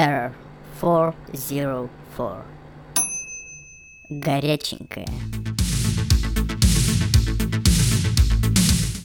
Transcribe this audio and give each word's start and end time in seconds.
Error 0.00 0.32
404. 0.80 2.44
Горяченькая. 4.08 5.06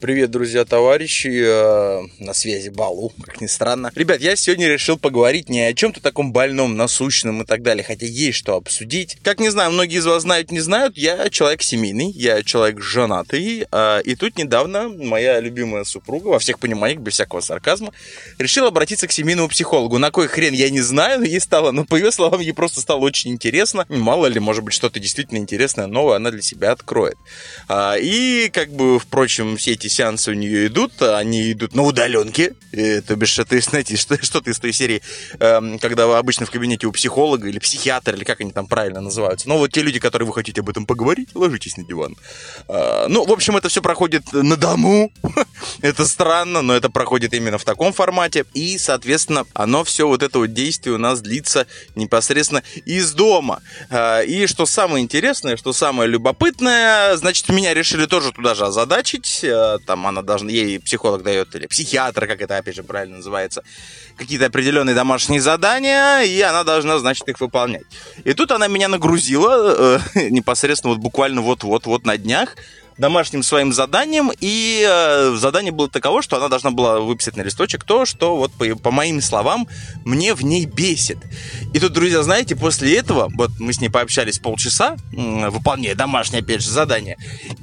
Привет, 0.06 0.30
друзья, 0.30 0.64
товарищи, 0.64 1.42
э, 1.44 2.00
на 2.20 2.32
связи 2.32 2.68
Балу, 2.68 3.12
как 3.24 3.40
ни 3.40 3.48
странно. 3.48 3.90
Ребят, 3.96 4.20
я 4.20 4.36
сегодня 4.36 4.68
решил 4.68 4.96
поговорить 4.96 5.48
не 5.48 5.62
о 5.62 5.74
чем-то 5.74 6.00
таком 6.00 6.30
больном, 6.30 6.76
насущном 6.76 7.42
и 7.42 7.44
так 7.44 7.62
далее, 7.62 7.82
хотя 7.82 8.06
есть 8.06 8.38
что 8.38 8.54
обсудить. 8.54 9.18
Как 9.24 9.40
не 9.40 9.48
знаю, 9.48 9.72
многие 9.72 9.96
из 9.96 10.06
вас 10.06 10.22
знают, 10.22 10.52
не 10.52 10.60
знают, 10.60 10.96
я 10.96 11.28
человек 11.28 11.60
семейный, 11.60 12.12
я 12.12 12.44
человек 12.44 12.80
женатый, 12.80 13.66
э, 13.68 14.02
и 14.04 14.14
тут 14.14 14.38
недавно 14.38 14.88
моя 14.88 15.40
любимая 15.40 15.82
супруга, 15.82 16.28
во 16.28 16.38
всех 16.38 16.60
пониманиях, 16.60 17.00
без 17.00 17.14
всякого 17.14 17.40
сарказма, 17.40 17.92
решила 18.38 18.68
обратиться 18.68 19.08
к 19.08 19.12
семейному 19.12 19.48
психологу. 19.48 19.98
На 19.98 20.12
кой 20.12 20.28
хрен, 20.28 20.54
я 20.54 20.70
не 20.70 20.82
знаю, 20.82 21.24
ей 21.24 21.40
стало, 21.40 21.72
ну, 21.72 21.84
по 21.84 21.96
ее 21.96 22.12
словам, 22.12 22.40
ей 22.40 22.52
просто 22.52 22.80
стало 22.80 23.00
очень 23.00 23.32
интересно. 23.32 23.84
Мало 23.88 24.26
ли, 24.26 24.38
может 24.38 24.62
быть, 24.62 24.74
что-то 24.74 25.00
действительно 25.00 25.38
интересное, 25.38 25.88
новое 25.88 26.14
она 26.14 26.30
для 26.30 26.42
себя 26.42 26.70
откроет. 26.70 27.18
А, 27.66 27.96
и, 27.98 28.48
как 28.50 28.70
бы, 28.70 29.00
впрочем, 29.00 29.56
все 29.56 29.72
эти 29.72 29.95
сеансы 29.96 30.30
у 30.30 30.34
нее 30.34 30.66
идут, 30.66 31.00
они 31.02 31.52
идут 31.52 31.74
на 31.74 31.82
удаленке, 31.82 32.54
и, 32.72 33.00
то 33.00 33.16
бишь, 33.16 33.38
это, 33.38 33.58
знаете, 33.60 33.96
что, 33.96 34.22
что-то 34.22 34.50
из 34.50 34.58
той 34.58 34.72
серии, 34.72 35.02
эм, 35.40 35.78
когда 35.78 36.06
вы 36.06 36.18
обычно 36.18 36.46
в 36.46 36.50
кабинете 36.50 36.86
у 36.86 36.92
психолога 36.92 37.48
или 37.48 37.58
психиатра, 37.58 38.14
или 38.16 38.24
как 38.24 38.40
они 38.40 38.52
там 38.52 38.66
правильно 38.66 39.00
называются. 39.00 39.48
Но 39.48 39.58
вот 39.58 39.72
те 39.72 39.82
люди, 39.82 39.98
которые 39.98 40.26
вы 40.26 40.34
хотите 40.34 40.60
об 40.60 40.68
этом 40.68 40.86
поговорить, 40.86 41.30
ложитесь 41.34 41.76
на 41.76 41.84
диван. 41.84 42.16
Э, 42.68 43.06
ну, 43.08 43.24
в 43.24 43.32
общем, 43.32 43.56
это 43.56 43.68
все 43.68 43.80
проходит 43.80 44.32
на 44.32 44.56
дому. 44.56 45.10
это 45.80 46.06
странно, 46.06 46.62
но 46.62 46.74
это 46.74 46.90
проходит 46.90 47.32
именно 47.32 47.58
в 47.58 47.64
таком 47.64 47.92
формате. 47.92 48.44
И, 48.54 48.78
соответственно, 48.78 49.46
оно 49.54 49.84
все 49.84 50.06
вот 50.06 50.22
это 50.22 50.38
вот 50.38 50.52
действие 50.52 50.94
у 50.94 50.98
нас 50.98 51.20
длится 51.20 51.66
непосредственно 51.94 52.62
из 52.84 53.12
дома. 53.12 53.62
Э, 53.88 54.24
и 54.24 54.46
что 54.46 54.66
самое 54.66 55.02
интересное, 55.02 55.56
что 55.56 55.72
самое 55.72 56.10
любопытное, 56.10 57.16
значит, 57.16 57.48
меня 57.48 57.72
решили 57.72 58.06
тоже 58.06 58.32
туда 58.32 58.54
же 58.54 58.66
озадачить. 58.66 59.40
Э, 59.42 59.78
там 59.86 60.06
она 60.06 60.22
должна, 60.22 60.50
ей 60.50 60.78
психолог 60.78 61.22
дает, 61.22 61.54
или 61.54 61.66
психиатр, 61.66 62.26
как 62.26 62.40
это 62.42 62.58
опять 62.58 62.76
же 62.76 62.82
правильно 62.82 63.16
называется, 63.16 63.62
какие-то 64.16 64.46
определенные 64.46 64.94
домашние 64.94 65.40
задания, 65.40 66.22
и 66.22 66.40
она 66.40 66.64
должна, 66.64 66.98
значит, 66.98 67.28
их 67.28 67.40
выполнять. 67.40 67.84
И 68.24 68.34
тут 68.34 68.50
она 68.50 68.68
меня 68.68 68.88
нагрузила 68.88 70.00
э, 70.14 70.28
непосредственно 70.30 70.94
вот 70.94 71.02
буквально 71.02 71.40
вот-вот, 71.40 71.86
вот 71.86 72.04
на 72.04 72.18
днях, 72.18 72.56
домашним 72.98 73.42
своим 73.42 73.72
заданием, 73.72 74.30
и 74.40 74.84
э, 74.88 75.34
задание 75.36 75.72
было 75.72 75.88
таково, 75.88 76.22
что 76.22 76.36
она 76.36 76.48
должна 76.48 76.70
была 76.70 77.00
выписать 77.00 77.36
на 77.36 77.42
листочек 77.42 77.84
то, 77.84 78.06
что 78.06 78.36
вот 78.36 78.52
по, 78.52 78.64
по 78.76 78.90
моим 78.90 79.20
словам 79.20 79.68
мне 80.04 80.34
в 80.34 80.42
ней 80.42 80.64
бесит. 80.64 81.18
И 81.74 81.78
тут, 81.78 81.92
друзья, 81.92 82.22
знаете, 82.22 82.56
после 82.56 82.96
этого, 82.96 83.30
вот 83.34 83.50
мы 83.58 83.72
с 83.72 83.80
ней 83.80 83.88
пообщались 83.88 84.38
полчаса, 84.38 84.96
выполняя 85.12 85.94
домашнее, 85.94 86.40
опять 86.40 86.62
же, 86.62 86.70
задание, 86.70 87.16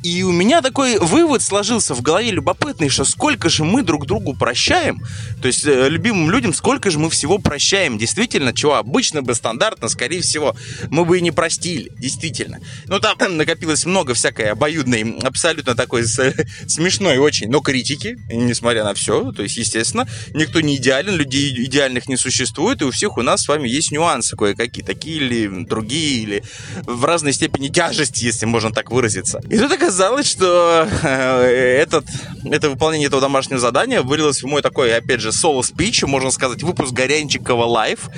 и 0.04 0.24
у 0.24 0.32
меня 0.32 0.62
такой 0.62 1.00
вывод 1.00 1.42
сложился 1.42 1.96
в 1.96 2.02
голове 2.02 2.32
любопытный, 2.32 2.90
что 2.90 3.04
сколько 3.04 3.50
же 3.50 3.64
мы 3.64 3.82
друг 3.82 4.06
другу 4.06 4.36
прощаем, 4.36 5.02
то 5.42 5.48
есть 5.48 5.66
э, 5.66 5.90
любимым 5.90 6.30
людям 6.30 6.54
сколько 6.54 6.92
же 6.92 7.00
мы 7.00 7.10
всего 7.10 7.40
прощаем, 7.40 7.98
действительно, 7.98 8.54
чего 8.54 8.76
обычно 8.76 9.24
бы 9.24 9.34
стандартно, 9.34 9.90
скорее 9.90 10.22
всего, 10.22 10.56
мы 10.90 11.06
бы 11.06 11.18
и 11.18 11.22
не 11.22 11.32
простили, 11.32 11.92
действительно. 11.98 12.60
Ну, 12.86 13.00
там 13.00 13.38
накопилось 13.38 13.86
много 13.86 14.14
всякой 14.14 14.52
обоюдной 14.52 15.23
абсолютно 15.24 15.76
такой 15.76 16.06
смешной 16.68 17.18
очень, 17.18 17.50
но 17.50 17.60
критики, 17.60 18.18
несмотря 18.32 18.84
на 18.84 18.94
все. 18.94 19.32
То 19.32 19.44
есть, 19.44 19.58
естественно, 19.58 20.08
никто 20.34 20.62
не 20.62 20.78
идеален, 20.78 21.16
людей 21.16 21.54
идеальных 21.66 22.08
не 22.08 22.18
существует, 22.18 22.82
и 22.82 22.86
у 22.86 22.92
всех 22.92 23.18
у 23.18 23.22
нас 23.22 23.44
с 23.44 23.48
вами 23.48 23.68
есть 23.68 23.92
нюансы 23.92 24.36
кое-какие, 24.36 24.84
такие 24.84 25.18
или 25.18 25.66
другие, 25.66 26.24
или 26.24 26.44
в 26.84 27.06
разной 27.06 27.34
степени 27.34 27.70
тяжести, 27.70 28.26
если 28.26 28.46
можно 28.46 28.72
так 28.72 28.92
выразиться. 28.92 29.42
И 29.50 29.58
тут 29.58 29.72
оказалось, 29.72 30.30
что 30.30 30.88
э, 31.04 31.78
этот, 31.82 32.06
это 32.46 32.70
выполнение 32.70 33.08
этого 33.08 33.22
домашнего 33.22 33.60
задания 33.60 34.02
вылилось 34.02 34.44
в 34.44 34.48
мой 34.48 34.62
такой, 34.62 34.96
опять 34.96 35.22
же, 35.22 35.32
соло-спич, 35.32 36.04
можно 36.04 36.32
сказать, 36.32 36.64
выпуск 36.64 36.94
Горяченькое 36.94 37.66
live. 37.66 38.10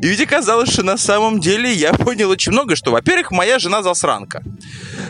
И 0.00 0.06
ведь 0.06 0.20
оказалось, 0.20 0.70
что 0.70 0.82
на 0.82 0.96
самом 0.96 1.40
деле 1.40 1.72
я 1.72 1.92
понял 1.92 2.30
очень 2.30 2.52
много, 2.52 2.76
что, 2.76 2.90
во-первых, 2.90 3.30
моя 3.30 3.58
жена 3.58 3.82
засранка. 3.82 4.42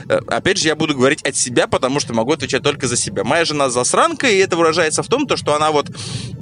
Э, 0.08 0.20
опять 0.28 0.58
же, 0.58 0.68
я 0.68 0.76
буду 0.76 0.94
говорить 0.94 1.22
от 1.22 1.36
себя, 1.36 1.66
потому 1.66 2.00
что 2.00 2.14
могу 2.14 2.32
отвечать 2.32 2.62
только 2.62 2.86
за 2.86 2.96
себя. 2.96 3.24
Моя 3.24 3.44
жена 3.44 3.70
засранка, 3.70 4.28
и 4.28 4.36
это 4.38 4.56
выражается 4.56 5.02
в 5.02 5.08
том, 5.08 5.26
то, 5.26 5.36
что 5.36 5.54
она 5.54 5.70
вот 5.70 5.90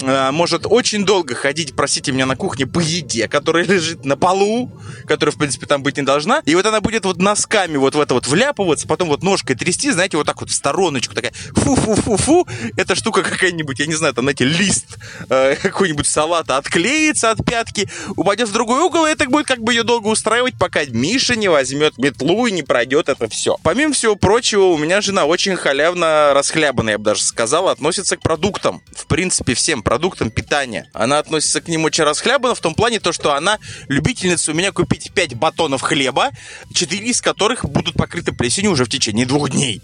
э, 0.03 0.31
может 0.31 0.67
очень 0.67 1.05
долго 1.05 1.35
ходить, 1.35 1.75
простите 1.75 2.13
меня, 2.13 2.27
на 2.27 2.37
кухне 2.37 2.67
по 2.67 2.81
еде, 2.81 3.29
которая 3.29 3.65
лежит 3.67 4.05
на 4.05 4.17
полу, 4.17 4.71
которая, 5.07 5.33
в 5.33 5.39
принципе, 5.39 5.67
там 5.67 5.83
быть 5.83 5.97
не 5.97 6.03
должна. 6.03 6.43
И 6.45 6.55
вот 6.55 6.67
она 6.67 6.81
будет 6.81 7.05
вот 7.05 7.19
носками 7.19 7.77
вот 7.77 7.95
в 7.95 8.01
это 8.01 8.15
вот 8.15 8.27
вляпываться, 8.27 8.87
потом 8.87 9.09
вот 9.09 9.23
ножкой 9.23 9.57
трясти, 9.57 9.91
знаете, 9.91 10.17
вот 10.17 10.27
так 10.27 10.41
вот 10.41 10.51
в 10.51 10.55
стороночку, 10.55 11.15
такая 11.15 11.33
фу-фу-фу-фу, 11.55 12.47
эта 12.77 12.95
штука 12.95 13.23
какая-нибудь, 13.23 13.79
я 13.79 13.87
не 13.87 13.95
знаю, 13.95 14.15
там, 14.15 14.25
знаете, 14.25 14.45
лист 14.45 14.99
э, 15.29 15.57
какой-нибудь 15.63 16.07
салата 16.07 16.57
отклеится 16.57 17.31
от 17.31 17.45
пятки, 17.45 17.89
упадет 18.17 18.49
в 18.49 18.53
другой 18.53 18.81
угол, 18.83 19.07
и 19.07 19.11
это 19.11 19.27
будет 19.27 19.47
как 19.47 19.61
бы 19.61 19.73
ее 19.73 19.83
долго 19.83 20.09
устраивать, 20.09 20.55
пока 20.59 20.85
Миша 20.85 21.37
не 21.37 21.49
возьмет 21.49 21.99
метлу 21.99 22.47
и 22.47 22.53
не 22.53 22.63
пройдет 22.63 23.09
это 23.09 23.29
все. 23.33 23.57
Помимо 23.63 23.93
всего 23.93 24.15
прочего, 24.15 24.65
у 24.65 24.79
меня 24.79 25.01
жена 25.01 25.25
очень 25.25 25.57
халявно 25.57 26.33
расхлябанная, 26.35 26.95
я 26.95 26.99
бы 26.99 27.05
даже 27.05 27.23
сказал, 27.23 27.69
относится 27.69 28.17
к 28.17 28.21
продуктам. 28.21 28.83
В 28.95 29.07
принципе, 29.07 29.55
всем 29.55 29.83
продуктам 29.83 30.31
питания. 30.31 30.89
Она 30.93 31.19
относится 31.19 31.61
к 31.61 31.69
ним 31.69 31.85
очень 31.85 32.05
расхлябанно 32.05 32.55
в 32.55 32.61
том 32.61 32.75
плане, 32.75 33.01
то, 33.01 33.13
что 33.13 33.35
она 33.35 33.59
любительница 33.89 34.53
у 34.53 34.55
меня 34.55 34.71
купить 34.71 35.13
5 35.13 35.35
батонов 35.35 35.83
хлеба, 35.83 36.31
4 36.73 37.07
из 37.07 37.21
которых 37.21 37.69
будут 37.69 37.95
покрыты 37.95 38.33
плесенью 38.33 38.71
уже 38.71 38.85
в 38.85 38.89
течение 38.89 39.27
двух 39.27 39.51
дней. 39.51 39.83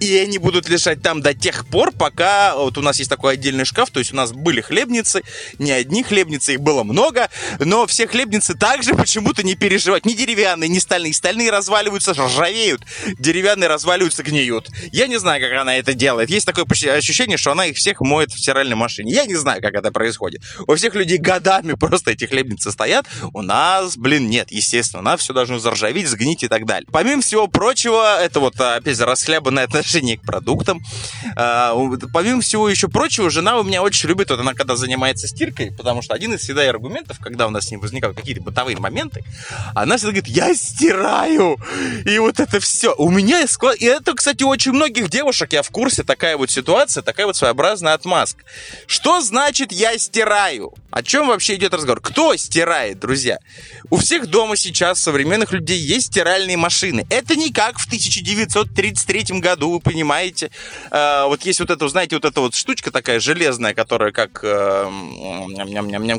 И 0.00 0.16
они 0.16 0.38
будут 0.38 0.68
лежать 0.68 1.00
там 1.00 1.22
до 1.22 1.32
тех 1.34 1.66
пор, 1.66 1.92
пока 1.92 2.56
вот 2.56 2.76
у 2.76 2.82
нас 2.82 2.98
есть 2.98 3.08
такой 3.08 3.34
отдельный 3.34 3.64
шкаф, 3.64 3.90
то 3.90 4.00
есть 4.00 4.12
у 4.12 4.16
нас 4.16 4.32
были 4.32 4.60
хлебницы, 4.60 5.22
не 5.58 5.70
одни 5.70 6.02
хлебницы, 6.02 6.54
их 6.54 6.60
было 6.60 6.82
много, 6.82 7.30
но 7.58 7.86
все 7.86 8.06
хлебницы 8.06 8.54
также 8.54 8.94
почему-то 8.96 9.42
не 9.42 9.54
переживают. 9.54 10.04
Ни 10.04 10.14
деревянные, 10.14 10.68
ни 10.68 10.78
стальные. 10.78 11.14
Стальные 11.14 11.50
разваливаются, 11.50 12.12
ржавеют, 12.12 12.81
деревянные 13.18 13.68
разваливаются, 13.68 14.22
гниют. 14.22 14.68
Я 14.92 15.06
не 15.06 15.18
знаю, 15.18 15.40
как 15.40 15.52
она 15.60 15.76
это 15.76 15.94
делает. 15.94 16.30
Есть 16.30 16.46
такое 16.46 16.64
ощущение, 16.64 17.36
что 17.36 17.52
она 17.52 17.66
их 17.66 17.76
всех 17.76 18.00
моет 18.00 18.32
в 18.32 18.38
стиральной 18.38 18.76
машине. 18.76 19.12
Я 19.12 19.26
не 19.26 19.34
знаю, 19.34 19.60
как 19.62 19.74
это 19.74 19.92
происходит. 19.92 20.42
У 20.66 20.74
всех 20.74 20.94
людей 20.94 21.18
годами 21.18 21.74
просто 21.74 22.12
эти 22.12 22.24
хлебницы 22.24 22.70
стоят. 22.72 23.06
У 23.32 23.42
нас, 23.42 23.96
блин, 23.96 24.28
нет, 24.28 24.50
естественно. 24.50 25.00
У 25.00 25.04
нас 25.04 25.20
все 25.20 25.32
должно 25.32 25.58
заржаветь, 25.58 26.08
сгнить 26.08 26.42
и 26.42 26.48
так 26.48 26.66
далее. 26.66 26.88
Помимо 26.90 27.22
всего 27.22 27.46
прочего, 27.48 28.20
это 28.20 28.40
вот, 28.40 28.60
опять 28.60 28.96
же, 28.96 29.04
расхлябанное 29.04 29.64
отношение 29.64 30.18
к 30.18 30.22
продуктам. 30.22 30.80
А, 31.36 31.74
помимо 32.12 32.40
всего 32.40 32.68
еще 32.68 32.88
прочего, 32.88 33.30
жена 33.30 33.58
у 33.58 33.62
меня 33.62 33.82
очень 33.82 34.08
любит, 34.08 34.30
вот 34.30 34.40
она 34.40 34.54
когда 34.54 34.76
занимается 34.76 35.28
стиркой, 35.28 35.72
потому 35.72 36.02
что 36.02 36.14
один 36.14 36.34
из 36.34 36.40
всегда 36.40 36.68
аргументов, 36.68 37.18
когда 37.20 37.46
у 37.46 37.50
нас 37.50 37.66
с 37.66 37.70
ним 37.70 37.80
возникают 37.80 38.16
какие-то 38.16 38.42
бытовые 38.42 38.76
моменты, 38.76 39.24
она 39.74 39.96
всегда 39.96 40.12
говорит, 40.12 40.28
я 40.28 40.54
стираю! 40.54 41.56
И 42.04 42.18
вот 42.18 42.40
это 42.40 42.60
все. 42.60 42.71
У 42.96 43.10
меня 43.10 43.46
склад... 43.46 43.76
И 43.76 43.84
это, 43.84 44.14
кстати, 44.14 44.42
у 44.42 44.48
очень 44.52 44.72
многих 44.72 45.08
девушек, 45.08 45.52
я 45.52 45.62
в 45.62 45.70
курсе, 45.70 46.02
такая 46.02 46.36
вот 46.36 46.50
ситуация, 46.50 47.02
такая 47.02 47.26
вот 47.26 47.36
своеобразная 47.36 47.94
отмазка. 47.94 48.44
Что 48.86 49.20
значит 49.20 49.72
я 49.72 49.96
стираю? 49.98 50.74
О 50.90 51.02
чем 51.02 51.28
вообще 51.28 51.54
идет 51.54 51.72
разговор? 51.72 52.00
Кто 52.00 52.36
стирает, 52.36 53.00
друзья? 53.00 53.38
У 53.88 53.96
всех 53.96 54.26
дома 54.26 54.56
сейчас 54.56 55.00
современных 55.00 55.52
людей 55.52 55.78
есть 55.78 56.08
стиральные 56.08 56.58
машины. 56.58 57.06
Это 57.08 57.34
не 57.34 57.50
как 57.50 57.78
в 57.78 57.86
1933 57.86 59.40
году, 59.40 59.70
вы 59.70 59.80
понимаете. 59.80 60.50
Э, 60.90 61.24
вот 61.26 61.42
есть 61.46 61.60
вот 61.60 61.70
это, 61.70 61.88
знаете, 61.88 62.16
вот 62.16 62.26
эта 62.26 62.40
вот 62.40 62.54
штучка 62.54 62.90
такая 62.90 63.20
железная, 63.20 63.72
которая 63.72 64.12
как, 64.12 64.40
э, 64.42 64.90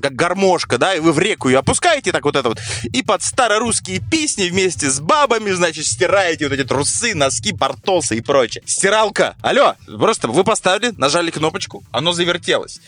как 0.02 0.16
гармошка, 0.16 0.80
да, 0.80 0.96
и 0.96 1.00
вы 1.00 1.12
в 1.12 1.20
реку 1.20 1.50
ее 1.50 1.60
опускаете 1.60 2.12
так 2.12 2.26
вот 2.26 2.36
это 2.36 2.50
вот, 2.50 2.60
и 2.92 3.04
под 3.04 3.22
старорусские 3.22 4.00
песни 4.00 4.50
вместе 4.50 4.90
с 4.90 5.00
бабами, 5.00 5.52
значит, 5.52 5.86
стираете 5.86 6.43
вот 6.44 6.54
эти 6.54 6.68
трусы, 6.68 7.16
носки, 7.16 7.54
портосы 7.54 8.18
и 8.18 8.22
прочее. 8.22 8.64
Стиралка, 8.66 9.36
алло, 9.42 9.76
просто 9.86 10.28
вы 10.28 10.44
поставили, 10.44 10.94
нажали 10.98 11.32
кнопочку, 11.32 11.84
оно 11.92 12.12
завертелось 12.14 12.80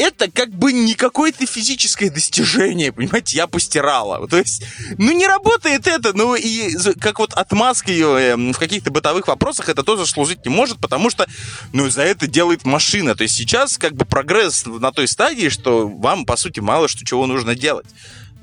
это 0.00 0.30
как 0.30 0.50
бы 0.50 0.72
не 0.72 0.94
какое-то 0.94 1.46
физическое 1.46 2.10
достижение, 2.10 2.92
понимаете, 2.92 3.36
я 3.36 3.46
постирала. 3.46 4.26
То 4.26 4.38
есть, 4.38 4.64
ну 4.96 5.12
не 5.12 5.26
работает 5.26 5.86
это, 5.86 6.16
ну 6.16 6.34
и 6.34 6.74
как 7.00 7.18
вот 7.18 7.34
отмазка 7.34 7.92
ее 7.92 8.32
эм, 8.32 8.52
в 8.52 8.58
каких-то 8.58 8.90
бытовых 8.90 9.28
вопросах 9.28 9.68
это 9.68 9.82
тоже 9.82 10.06
служить 10.06 10.44
не 10.44 10.50
может, 10.50 10.78
потому 10.78 11.10
что, 11.10 11.26
ну, 11.72 11.88
за 11.90 12.02
это 12.02 12.26
делает 12.26 12.64
машина. 12.64 13.14
То 13.14 13.24
есть 13.24 13.36
сейчас 13.36 13.76
как 13.76 13.94
бы 13.94 14.04
прогресс 14.04 14.64
на 14.66 14.90
той 14.92 15.06
стадии, 15.06 15.48
что 15.48 15.86
вам, 15.86 16.24
по 16.24 16.36
сути, 16.36 16.60
мало 16.60 16.88
что 16.88 17.04
чего 17.04 17.26
нужно 17.26 17.54
делать. 17.54 17.86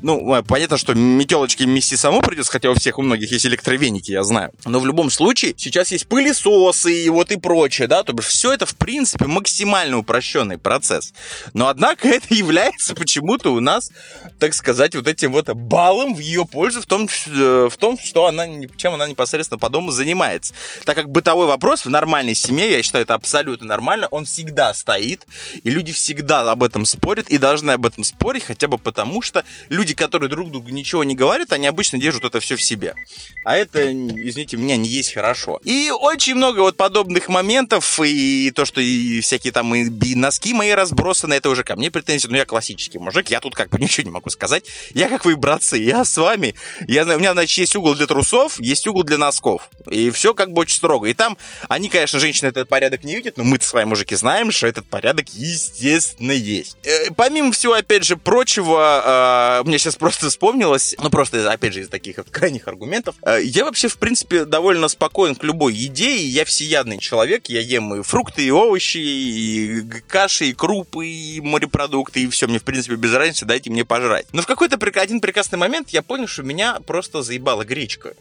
Ну, 0.01 0.43
понятно, 0.43 0.77
что 0.77 0.93
метелочки 0.93 1.63
мести 1.63 1.95
саму 1.95 2.21
придется, 2.21 2.51
хотя 2.51 2.69
у 2.69 2.75
всех, 2.75 2.99
у 2.99 3.01
многих 3.01 3.31
есть 3.31 3.45
электровеники, 3.45 4.11
я 4.11 4.23
знаю. 4.23 4.51
Но 4.65 4.79
в 4.79 4.85
любом 4.85 5.09
случае, 5.09 5.55
сейчас 5.57 5.91
есть 5.91 6.07
пылесосы 6.07 6.93
и 7.05 7.09
вот 7.09 7.31
и 7.31 7.37
прочее, 7.37 7.87
да, 7.87 8.03
то 8.03 8.13
бишь 8.13 8.27
все 8.27 8.53
это, 8.53 8.65
в 8.65 8.75
принципе, 8.75 9.25
максимально 9.25 9.97
упрощенный 9.97 10.57
процесс. 10.59 11.13
Но, 11.53 11.67
однако, 11.67 12.07
это 12.09 12.33
является 12.33 12.93
почему-то 12.93 13.53
у 13.53 13.59
нас, 13.59 13.91
так 14.39 14.53
сказать, 14.53 14.95
вот 14.95 15.07
этим 15.07 15.31
вот 15.31 15.49
баллом 15.49 16.13
в 16.13 16.19
ее 16.19 16.45
пользу 16.45 16.81
в 16.81 16.85
том, 16.85 17.07
э, 17.27 17.69
в 17.71 17.77
том, 17.77 17.97
что 17.97 18.27
она, 18.27 18.45
чем 18.77 18.93
она 18.93 19.07
непосредственно 19.07 19.57
по 19.57 19.69
дому 19.69 19.91
занимается. 19.91 20.53
Так 20.85 20.95
как 20.95 21.09
бытовой 21.09 21.47
вопрос 21.47 21.85
в 21.85 21.89
нормальной 21.89 22.35
семье, 22.35 22.71
я 22.71 22.83
считаю, 22.83 23.03
это 23.03 23.15
абсолютно 23.15 23.65
нормально, 23.65 24.07
он 24.11 24.25
всегда 24.25 24.73
стоит, 24.73 25.25
и 25.63 25.69
люди 25.69 25.91
всегда 25.91 26.49
об 26.51 26.63
этом 26.63 26.85
спорят, 26.85 27.29
и 27.29 27.37
должны 27.37 27.71
об 27.71 27.85
этом 27.85 28.03
спорить, 28.03 28.43
хотя 28.43 28.67
бы 28.67 28.77
потому, 28.77 29.21
что 29.21 29.43
люди, 29.69 29.86
которые 29.93 30.29
друг 30.29 30.51
другу 30.51 30.69
ничего 30.69 31.03
не 31.03 31.15
говорят, 31.15 31.53
они 31.53 31.67
обычно 31.67 31.99
держат 31.99 32.23
это 32.23 32.39
все 32.39 32.55
в 32.55 32.61
себе. 32.61 32.95
А 33.43 33.55
это, 33.55 33.91
извините 33.91 34.57
меня, 34.57 34.77
не 34.77 34.89
есть 34.89 35.13
хорошо. 35.13 35.59
И 35.63 35.91
очень 35.91 36.35
много 36.35 36.59
вот 36.59 36.77
подобных 36.77 37.29
моментов, 37.29 37.99
и 38.03 38.51
то, 38.51 38.65
что 38.65 38.81
и 38.81 39.21
всякие 39.21 39.53
там 39.53 39.73
и 39.73 40.15
носки 40.15 40.53
мои 40.53 40.71
разбросаны, 40.71 41.33
это 41.33 41.49
уже 41.49 41.63
ко 41.63 41.75
мне 41.75 41.91
претензии, 41.91 42.27
но 42.27 42.37
я 42.37 42.45
классический 42.45 42.99
мужик, 42.99 43.29
я 43.29 43.39
тут 43.39 43.55
как 43.55 43.69
бы 43.69 43.77
ничего 43.79 44.05
не 44.05 44.11
могу 44.11 44.29
сказать. 44.29 44.65
Я 44.93 45.09
как 45.09 45.25
вы, 45.25 45.35
братцы, 45.35 45.77
я 45.77 46.03
с 46.05 46.17
вами. 46.17 46.55
Я, 46.87 47.03
у 47.03 47.19
меня, 47.19 47.33
значит, 47.33 47.57
есть 47.57 47.75
угол 47.75 47.95
для 47.95 48.07
трусов, 48.07 48.59
есть 48.59 48.87
угол 48.87 49.03
для 49.03 49.17
носков. 49.17 49.69
И 49.89 50.09
все 50.11 50.33
как 50.33 50.51
бы 50.51 50.61
очень 50.61 50.77
строго. 50.77 51.07
И 51.07 51.13
там, 51.13 51.37
они, 51.69 51.89
конечно, 51.89 52.19
женщины 52.19 52.49
этот 52.49 52.67
порядок 52.67 53.03
не 53.03 53.15
видят, 53.15 53.37
но 53.37 53.43
мы-то 53.43 53.65
с 53.65 53.73
вами, 53.73 53.89
мужики, 53.89 54.15
знаем, 54.15 54.51
что 54.51 54.67
этот 54.67 54.85
порядок, 54.87 55.27
естественно, 55.29 56.31
есть. 56.31 56.77
Э, 56.83 57.11
помимо 57.15 57.51
всего, 57.51 57.73
опять 57.73 58.03
же, 58.03 58.17
прочего, 58.17 59.61
э, 59.61 59.67
мне 59.77 59.79
сейчас 59.79 59.95
просто 59.95 60.27
вспомнилось, 60.27 60.95
ну, 60.97 61.11
просто, 61.11 61.51
опять 61.51 61.73
же, 61.73 61.81
из 61.81 61.87
таких 61.87 62.15
крайних 62.31 62.67
аргументов, 62.67 63.15
э, 63.21 63.41
я 63.43 63.63
вообще, 63.63 63.87
в 63.87 63.97
принципе, 63.97 64.43
довольно 64.43 64.87
спокоен 64.87 65.35
к 65.35 65.43
любой 65.43 65.75
еде, 65.75 66.17
я 66.17 66.45
всеядный 66.45 66.97
человек, 66.97 67.47
я 67.47 67.59
ем 67.59 67.93
и 67.93 68.01
фрукты, 68.01 68.43
и 68.43 68.49
овощи, 68.49 68.97
и 68.97 69.83
каши, 70.07 70.45
и 70.45 70.53
крупы, 70.53 71.05
и 71.05 71.41
морепродукты, 71.41 72.23
и 72.23 72.27
все, 72.27 72.47
мне, 72.47 72.57
в 72.57 72.63
принципе, 72.63 72.95
без 72.95 73.13
разницы, 73.13 73.45
дайте 73.45 73.69
мне 73.69 73.85
пожрать. 73.85 74.25
Но 74.31 74.41
в 74.41 74.47
какой-то 74.47 74.77
один 74.99 75.21
прекрасный 75.21 75.59
момент 75.59 75.89
я 75.89 76.01
понял, 76.01 76.25
что 76.25 76.41
меня 76.41 76.79
просто 76.79 77.21
заебала 77.21 77.63
гречка. 77.63 78.15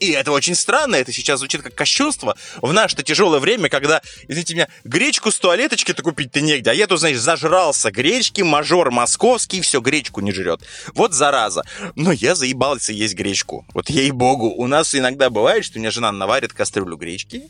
И 0.00 0.12
это 0.12 0.32
очень 0.32 0.54
странно, 0.54 0.96
это 0.96 1.12
сейчас 1.12 1.40
звучит 1.40 1.62
как 1.62 1.74
кощунство 1.74 2.36
в 2.62 2.72
наше-то 2.72 3.02
тяжелое 3.02 3.40
время, 3.40 3.68
когда, 3.68 4.00
извините 4.28 4.54
меня, 4.54 4.68
гречку 4.84 5.30
с 5.30 5.38
туалеточки-то 5.38 6.02
купить-то 6.02 6.40
негде, 6.40 6.70
а 6.70 6.74
я 6.74 6.86
тут, 6.86 7.00
знаешь, 7.00 7.18
зажрался 7.18 7.90
гречки, 7.90 8.42
мажор 8.42 8.90
московский, 8.90 9.60
все, 9.60 9.80
гречку 9.80 10.20
не 10.20 10.32
жрет. 10.32 10.60
Вот 10.94 11.12
зараза. 11.12 11.62
Но 11.96 12.12
я 12.12 12.34
заебался 12.34 12.92
есть 12.92 13.14
гречку. 13.14 13.66
Вот 13.74 13.90
ей-богу, 13.90 14.48
у 14.48 14.66
нас 14.66 14.94
иногда 14.94 15.30
бывает, 15.30 15.64
что 15.64 15.78
у 15.78 15.80
меня 15.80 15.90
жена 15.90 16.12
наварит 16.12 16.52
кастрюлю 16.52 16.96
гречки, 16.96 17.48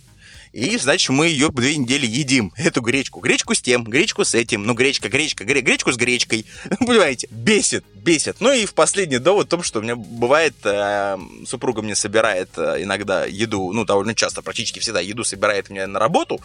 и, 0.58 0.76
значит, 0.76 1.10
мы 1.10 1.28
ее 1.28 1.50
две 1.50 1.76
недели 1.76 2.04
едим, 2.04 2.52
эту 2.56 2.80
гречку. 2.80 3.20
Гречку 3.20 3.54
с 3.54 3.62
тем, 3.62 3.84
гречку 3.84 4.24
с 4.24 4.34
этим. 4.34 4.64
Ну, 4.64 4.74
гречка, 4.74 5.08
гречка, 5.08 5.44
гре... 5.44 5.60
гречку 5.60 5.92
с 5.92 5.96
гречкой. 5.96 6.46
Понимаете, 6.80 7.28
бесит, 7.30 7.84
бесит. 7.94 8.36
Ну 8.40 8.52
и 8.52 8.66
в 8.66 8.74
последний 8.74 9.18
довод 9.18 9.46
в 9.46 9.50
том, 9.50 9.62
что 9.62 9.78
у 9.78 9.82
меня 9.82 9.94
бывает, 9.94 10.54
э, 10.64 11.16
супруга 11.46 11.82
мне 11.82 11.94
собирает 11.94 12.50
э, 12.56 12.82
иногда 12.82 13.24
еду, 13.24 13.72
ну, 13.72 13.84
довольно 13.84 14.14
часто, 14.14 14.42
практически 14.42 14.80
всегда 14.80 15.00
еду 15.00 15.22
собирает 15.22 15.70
мне 15.70 15.86
на 15.86 16.00
работу 16.00 16.40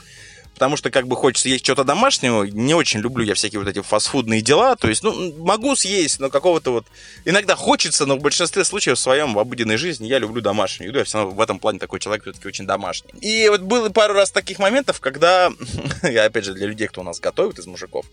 потому 0.53 0.77
что 0.77 0.89
как 0.89 1.07
бы 1.07 1.15
хочется 1.15 1.49
есть 1.49 1.63
что-то 1.63 1.83
домашнего. 1.83 2.43
Не 2.43 2.73
очень 2.73 2.99
люблю 2.99 3.23
я 3.23 3.33
всякие 3.33 3.59
вот 3.59 3.67
эти 3.67 3.81
фастфудные 3.81 4.41
дела. 4.41 4.75
То 4.75 4.87
есть, 4.87 5.03
ну, 5.03 5.33
могу 5.43 5.75
съесть, 5.75 6.19
но 6.19 6.29
какого-то 6.29 6.71
вот... 6.71 6.85
Иногда 7.25 7.55
хочется, 7.55 8.05
но 8.05 8.17
в 8.17 8.21
большинстве 8.21 8.63
случаев 8.63 8.97
в 8.97 9.01
своем 9.01 9.33
в 9.33 9.39
обыденной 9.39 9.77
жизни 9.77 10.07
я 10.07 10.19
люблю 10.19 10.41
домашнюю 10.41 10.89
еду. 10.89 10.99
Я 10.99 11.05
все 11.05 11.19
равно 11.19 11.33
в 11.33 11.41
этом 11.41 11.59
плане 11.59 11.79
такой 11.79 11.99
человек 11.99 12.23
все-таки 12.23 12.47
очень 12.47 12.65
домашний. 12.65 13.11
И 13.21 13.49
вот 13.49 13.61
было 13.61 13.89
пару 13.89 14.13
раз 14.13 14.31
таких 14.31 14.59
моментов, 14.59 14.99
когда... 14.99 15.51
я, 16.03 16.25
опять 16.25 16.45
же, 16.45 16.53
для 16.53 16.67
людей, 16.67 16.87
кто 16.87 17.01
у 17.01 17.03
нас 17.03 17.19
готовит 17.19 17.59
из 17.59 17.65
мужиков. 17.65 18.05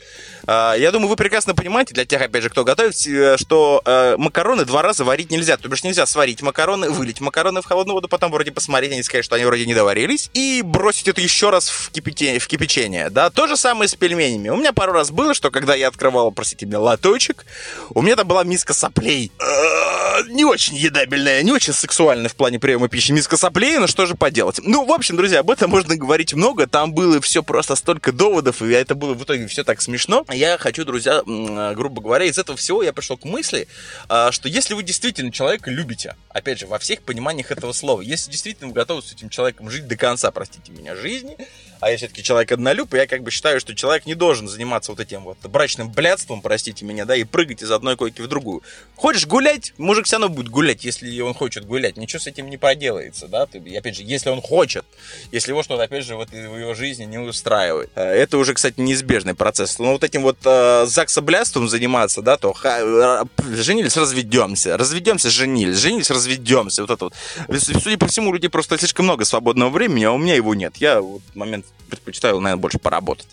А, 0.47 0.75
я 0.75 0.93
думаю, 0.93 1.09
вы 1.09 1.17
прекрасно 1.17 1.55
понимаете, 1.55 1.95
для 1.95 2.05
тех, 2.05 2.21
опять 2.23 2.43
же, 2.43 2.51
кто 2.51 2.65
готовит, 2.65 2.95
э, 3.07 3.37
что 3.37 3.83
э, 3.85 4.17
макароны 4.17 4.65
два 4.65 4.83
раза 4.83 5.05
варить 5.05 5.31
нельзя. 5.31 5.57
То 5.57 5.69
бишь 5.69 5.85
нельзя 5.85 6.07
сварить 6.07 6.43
макароны, 6.43 6.91
вылить 6.91 7.21
макароны 7.21 7.63
в 7.63 7.67
холодную 7.67 7.95
воду, 7.95 8.09
потом 8.09 8.31
вроде 8.33 8.53
посмотреть, 8.53 8.93
они 8.93 9.03
сказать, 9.03 9.25
что 9.25 9.37
они 9.37 9.45
вроде 9.45 9.67
не 9.67 9.75
доварились, 9.75 10.31
и 10.35 10.63
бросить 10.63 11.09
это 11.09 11.21
еще 11.21 11.51
раз 11.51 11.69
в 11.69 11.91
кипятение 11.91 12.30
в 12.39 12.47
кипячение, 12.47 13.11
да, 13.11 13.31
то 13.31 13.47
же 13.47 13.57
самое 13.57 13.89
с 13.89 13.95
пельменями. 13.95 14.49
У 14.49 14.57
меня 14.57 14.73
пару 14.73 14.93
раз 14.93 15.11
было, 15.11 15.35
что 15.35 15.51
когда 15.51 15.75
я 15.75 15.89
открывал, 15.89 16.31
простите 16.33 16.67
меня, 16.67 16.81
лоточек, 16.81 17.45
у 17.95 18.03
меня 18.03 18.17
там 18.17 18.29
была 18.29 18.45
миска 18.45 18.73
соплей. 18.73 19.33
Э, 20.21 20.29
не 20.29 20.45
очень 20.45 20.77
едабельная, 20.77 21.43
не 21.43 21.53
очень 21.53 21.73
сексуальная 21.73 22.29
в 22.29 22.37
плане 22.37 22.59
приема 22.59 22.89
пищи 22.89 23.13
миска 23.13 23.37
но 23.79 23.87
что 23.87 24.07
же 24.07 24.15
поделать. 24.15 24.61
Ну, 24.63 24.85
в 24.85 24.93
общем, 24.93 25.17
друзья, 25.17 25.41
об 25.41 25.51
этом 25.51 25.71
можно 25.71 25.97
говорить 25.97 26.35
много, 26.35 26.67
там 26.67 26.93
было 26.93 27.21
все 27.21 27.43
просто 27.43 27.75
столько 27.77 28.13
доводов, 28.13 28.63
и 28.63 28.71
это 28.71 28.95
было 28.95 29.15
в 29.15 29.23
итоге 29.23 29.47
все 29.47 29.65
так 29.65 29.81
смешно. 29.81 30.25
Я 30.31 30.59
хочу, 30.59 30.85
друзья, 30.85 31.23
грубо 31.75 32.03
говоря, 32.03 32.25
из 32.25 32.39
этого 32.39 32.57
всего 32.57 32.83
я 32.83 32.93
пришел 32.93 33.17
к 33.17 33.25
мысли, 33.25 33.69
а, 34.09 34.33
что 34.33 34.49
если 34.49 34.75
вы 34.75 34.83
действительно 34.83 35.33
человека 35.33 35.71
любите, 35.71 36.17
опять 36.29 36.59
же, 36.59 36.67
во 36.67 36.79
всех 36.79 37.03
пониманиях 37.03 37.51
этого 37.51 37.73
слова, 37.73 38.01
если 38.01 38.31
действительно 38.31 38.69
вы 38.69 38.75
готовы 38.75 39.03
с 39.03 39.13
этим 39.13 39.29
человеком 39.29 39.71
жить 39.71 39.87
до 39.87 39.97
конца, 39.97 40.31
простите 40.31 40.73
меня, 40.73 40.97
жизни, 40.97 41.37
а 41.81 41.91
я 41.91 41.97
все-таки 41.97 42.23
человек 42.23 42.53
однолюб, 42.53 42.93
и 42.95 42.99
я 42.99 43.07
как 43.07 43.23
бы 43.23 43.31
считаю, 43.31 43.59
что 43.59 43.75
человек 43.75 44.07
не 44.07 44.15
должен 44.15 44.49
заниматься 44.49 44.93
вот 44.93 45.01
этим 45.01 45.25
вот 45.25 45.39
брачным 45.39 45.91
блядством, 45.91 46.43
простите 46.43 46.85
меня, 46.85 47.07
да, 47.07 47.17
и 47.17 47.25
прыгать 47.25 47.63
из 47.63 47.71
одной 47.71 47.97
койки 47.97 48.21
в 48.21 48.29
другую. 48.29 48.63
Хочешь 48.97 49.27
гулять, 49.27 49.73
мужик 49.79 50.07
все 50.11 50.19
равно 50.19 50.29
будет 50.29 50.49
гулять, 50.49 50.85
если 50.85 51.21
он 51.21 51.35
хочет 51.35 51.65
гулять, 51.67 51.97
ничего 51.97 52.19
с 52.19 52.27
этим 52.27 52.51
не 52.51 52.57
проделается, 52.57 53.29
да, 53.29 53.47
ты, 53.47 53.59
опять 53.77 53.95
же, 53.95 54.03
если 54.03 54.29
он 54.31 54.43
хочет, 54.43 54.85
если 55.31 55.53
его 55.53 55.63
что-то, 55.63 55.85
опять 55.85 56.05
же, 56.05 56.17
вот 56.17 56.31
в 56.31 56.35
его 56.35 56.75
жизни 56.75 57.05
не 57.05 57.19
устраивает. 57.19 57.91
Э, 57.95 58.03
это 58.03 58.37
уже, 58.37 58.55
кстати, 58.55 58.81
неизбежный 58.81 59.35
процесс. 59.35 59.79
Но 59.79 59.93
вот 59.93 60.03
этим 60.03 60.23
вот 60.23 60.39
э, 60.45 60.87
заксоблядством 60.89 61.69
заниматься, 61.69 62.23
да, 62.23 62.37
то 62.39 62.53
ха, 62.53 63.25
женились, 63.53 63.97
разведемся, 63.97 64.77
разведемся, 64.77 65.31
женились, 65.31 65.77
женились, 65.77 66.11
разведемся, 66.11 66.83
вот 66.83 66.91
это 66.91 67.05
вот. 67.05 67.15
Судя 67.61 67.97
по 67.97 68.09
всему, 68.09 68.31
у 68.31 68.33
людей 68.33 68.51
просто 68.51 68.79
слишком 68.79 69.05
много 69.05 69.25
свободного 69.25 69.71
времени, 69.71 70.03
а 70.03 70.11
у 70.11 70.19
меня 70.19 70.35
его 70.35 70.57
нет. 70.57 70.79
Я 70.79 71.01
вот 71.01 71.23
момент 71.37 71.67
предпочитаю, 71.89 72.41
наверное, 72.41 72.61
больше 72.61 72.81
поработать. 72.81 73.29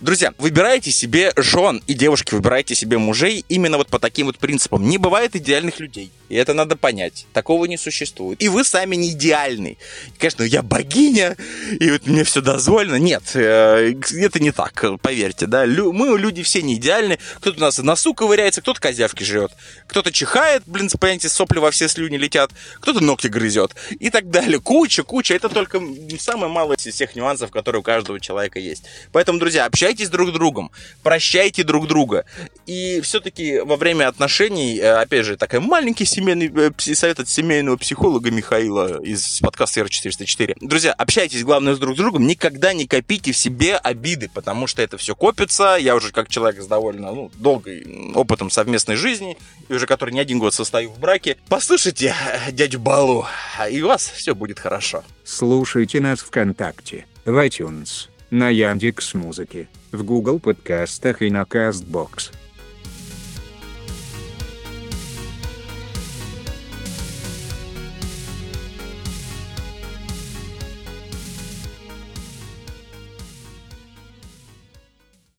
Друзья, 0.00 0.32
выбирайте 0.38 0.92
себе 0.92 1.32
жен, 1.36 1.82
и 1.88 1.94
девушки, 1.94 2.32
выбирайте 2.32 2.76
себе 2.76 2.98
мужей 2.98 3.44
именно 3.48 3.78
вот 3.78 3.88
по 3.88 3.98
таким 3.98 4.26
вот 4.26 4.38
принципам. 4.38 4.88
Не 4.88 4.96
бывает 4.96 5.34
идеальных 5.34 5.80
людей. 5.80 6.12
И 6.28 6.36
это 6.36 6.54
надо 6.54 6.76
понять. 6.76 7.26
Такого 7.32 7.64
не 7.64 7.76
существует. 7.76 8.40
И 8.40 8.48
вы 8.48 8.62
сами 8.62 8.94
не 8.94 9.10
идеальны. 9.10 9.76
Конечно, 10.18 10.44
я 10.44 10.62
богиня, 10.62 11.36
и 11.80 11.90
вот 11.90 12.06
мне 12.06 12.22
все 12.22 12.40
дозволено. 12.40 12.94
Нет, 12.96 13.22
э, 13.34 13.94
это 14.20 14.38
не 14.38 14.52
так, 14.52 14.84
поверьте, 15.00 15.46
да. 15.46 15.66
Мы, 15.66 16.16
люди, 16.16 16.44
все 16.44 16.62
не 16.62 16.74
идеальны. 16.76 17.18
Кто-то 17.36 17.58
у 17.58 17.60
нас 17.60 17.78
носу 17.78 18.14
ковыряется, 18.14 18.60
кто-то 18.60 18.80
козявки 18.80 19.24
жрет. 19.24 19.50
Кто-то 19.88 20.12
чихает, 20.12 20.62
блин, 20.66 20.88
понимаете, 20.90 21.28
сопли 21.28 21.58
во 21.58 21.72
все 21.72 21.88
слюни 21.88 22.18
летят. 22.18 22.52
Кто-то 22.80 23.00
ногти 23.00 23.26
грызет. 23.26 23.74
И 23.98 24.10
так 24.10 24.30
далее. 24.30 24.60
Куча, 24.60 25.02
куча. 25.02 25.34
Это 25.34 25.48
только 25.48 25.82
самое 26.20 26.52
малое 26.52 26.76
из 26.76 26.94
всех 26.94 27.16
нюансов, 27.16 27.50
которые 27.50 27.80
у 27.80 27.82
каждого 27.82 28.20
человека 28.20 28.60
есть. 28.60 28.84
Поэтому, 29.10 29.40
друзья, 29.40 29.64
общайтесь 29.64 29.87
общайтесь 29.88 30.10
друг 30.10 30.28
с 30.28 30.32
другом, 30.32 30.70
прощайте 31.02 31.64
друг 31.64 31.86
друга. 31.86 32.26
И 32.66 33.00
все-таки 33.00 33.60
во 33.60 33.76
время 33.76 34.08
отношений, 34.08 34.78
э, 34.78 34.92
опять 34.92 35.24
же, 35.24 35.36
такой 35.38 35.60
маленький 35.60 36.04
семейный 36.04 36.52
э, 36.54 36.94
совет 36.94 37.20
от 37.20 37.28
семейного 37.28 37.78
психолога 37.78 38.30
Михаила 38.30 39.02
из 39.02 39.40
подкаста 39.40 39.80
R404. 39.80 40.56
Друзья, 40.60 40.92
общайтесь, 40.92 41.42
главное, 41.42 41.74
с 41.74 41.78
друг 41.78 41.94
с 41.94 41.98
другом, 41.98 42.26
никогда 42.26 42.74
не 42.74 42.86
копите 42.86 43.32
в 43.32 43.36
себе 43.36 43.76
обиды, 43.76 44.30
потому 44.32 44.66
что 44.66 44.82
это 44.82 44.98
все 44.98 45.14
копится. 45.14 45.78
Я 45.80 45.96
уже 45.96 46.12
как 46.12 46.28
человек 46.28 46.60
с 46.60 46.66
довольно 46.66 47.12
ну, 47.12 47.30
долгой 47.36 48.12
опытом 48.14 48.50
совместной 48.50 48.96
жизни, 48.96 49.38
и 49.70 49.72
уже 49.72 49.86
который 49.86 50.12
не 50.12 50.20
один 50.20 50.38
год 50.38 50.52
состою 50.52 50.90
в 50.90 50.98
браке, 50.98 51.38
послушайте 51.48 52.14
дядю 52.52 52.78
Балу, 52.78 53.26
и 53.70 53.80
у 53.80 53.88
вас 53.88 54.06
все 54.06 54.34
будет 54.34 54.58
хорошо. 54.58 55.02
Слушайте 55.24 56.00
нас 56.00 56.20
ВКонтакте, 56.20 57.06
в 57.24 57.30
iTunes, 57.30 58.08
на 58.30 58.50
Яндекс 58.50 59.14
Музыке 59.14 59.68
в 59.92 60.04
Google 60.04 60.38
подкастах 60.38 61.22
и 61.22 61.30
на 61.30 61.42
CastBox. 61.42 62.32